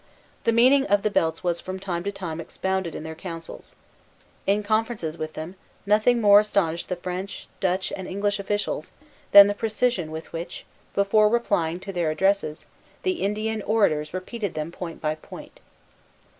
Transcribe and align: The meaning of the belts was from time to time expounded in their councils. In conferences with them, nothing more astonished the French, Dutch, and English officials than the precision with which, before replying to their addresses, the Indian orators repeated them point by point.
The 0.45 0.51
meaning 0.51 0.87
of 0.87 1.03
the 1.03 1.11
belts 1.11 1.43
was 1.43 1.61
from 1.61 1.79
time 1.79 2.03
to 2.05 2.11
time 2.11 2.41
expounded 2.41 2.95
in 2.95 3.03
their 3.03 3.13
councils. 3.13 3.75
In 4.47 4.63
conferences 4.63 5.15
with 5.15 5.33
them, 5.33 5.53
nothing 5.85 6.19
more 6.19 6.39
astonished 6.39 6.89
the 6.89 6.95
French, 6.95 7.47
Dutch, 7.59 7.93
and 7.95 8.07
English 8.07 8.39
officials 8.39 8.89
than 9.31 9.45
the 9.45 9.53
precision 9.53 10.09
with 10.09 10.33
which, 10.33 10.65
before 10.95 11.29
replying 11.29 11.79
to 11.81 11.93
their 11.93 12.09
addresses, 12.09 12.65
the 13.03 13.21
Indian 13.21 13.61
orators 13.61 14.11
repeated 14.11 14.55
them 14.55 14.71
point 14.71 15.01
by 15.01 15.13
point. 15.13 15.59